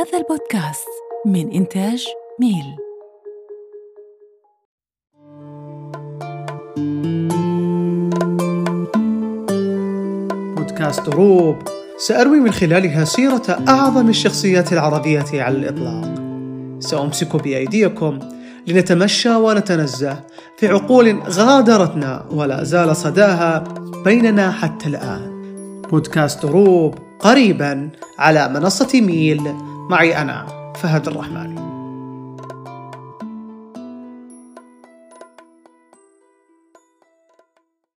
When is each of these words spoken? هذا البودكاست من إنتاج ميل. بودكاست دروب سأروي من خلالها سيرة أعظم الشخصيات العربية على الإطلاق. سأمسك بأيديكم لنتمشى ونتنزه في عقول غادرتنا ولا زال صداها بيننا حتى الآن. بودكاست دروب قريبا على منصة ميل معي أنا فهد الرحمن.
هذا 0.00 0.18
البودكاست 0.18 0.88
من 1.26 1.50
إنتاج 1.52 2.06
ميل. 2.40 2.76
بودكاست 10.56 11.00
دروب 11.06 11.56
سأروي 11.98 12.40
من 12.40 12.52
خلالها 12.52 13.04
سيرة 13.04 13.42
أعظم 13.68 14.08
الشخصيات 14.08 14.72
العربية 14.72 15.24
على 15.32 15.56
الإطلاق. 15.56 16.14
سأمسك 16.80 17.36
بأيديكم 17.36 18.18
لنتمشى 18.66 19.34
ونتنزه 19.34 20.20
في 20.56 20.68
عقول 20.68 21.22
غادرتنا 21.28 22.26
ولا 22.30 22.64
زال 22.64 22.96
صداها 22.96 23.64
بيننا 24.04 24.50
حتى 24.52 24.88
الآن. 24.88 25.40
بودكاست 25.90 26.46
دروب 26.46 26.94
قريبا 27.18 27.90
على 28.18 28.48
منصة 28.48 29.00
ميل 29.00 29.69
معي 29.90 30.22
أنا 30.22 30.46
فهد 30.76 31.08
الرحمن. 31.08 31.69